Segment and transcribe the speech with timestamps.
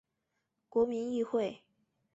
[0.67, 1.61] 国民议会。